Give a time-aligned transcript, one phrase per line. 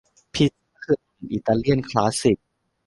[0.33, 2.37] พิซซ่าคืออาหารอิตาเลียนคลาสสิค